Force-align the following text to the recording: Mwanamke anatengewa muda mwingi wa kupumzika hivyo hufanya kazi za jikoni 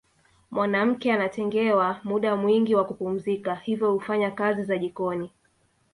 Mwanamke 0.51 1.13
anatengewa 1.13 1.99
muda 2.03 2.35
mwingi 2.35 2.75
wa 2.75 2.85
kupumzika 2.85 3.55
hivyo 3.55 3.91
hufanya 3.91 4.31
kazi 4.31 4.63
za 4.63 4.77
jikoni 4.77 5.31